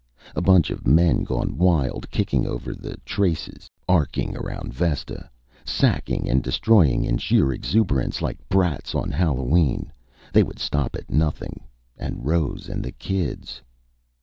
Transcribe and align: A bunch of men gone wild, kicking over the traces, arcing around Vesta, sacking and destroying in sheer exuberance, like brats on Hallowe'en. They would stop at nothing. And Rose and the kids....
A 0.35 0.41
bunch 0.41 0.71
of 0.71 0.87
men 0.87 1.23
gone 1.23 1.59
wild, 1.59 2.09
kicking 2.09 2.47
over 2.47 2.73
the 2.73 2.97
traces, 3.05 3.69
arcing 3.87 4.35
around 4.35 4.73
Vesta, 4.73 5.29
sacking 5.63 6.27
and 6.27 6.41
destroying 6.41 7.05
in 7.05 7.19
sheer 7.19 7.53
exuberance, 7.53 8.19
like 8.19 8.39
brats 8.49 8.95
on 8.95 9.11
Hallowe'en. 9.11 9.91
They 10.33 10.41
would 10.41 10.57
stop 10.57 10.95
at 10.95 11.11
nothing. 11.11 11.61
And 11.99 12.25
Rose 12.25 12.67
and 12.67 12.81
the 12.83 12.93
kids.... 12.93 13.61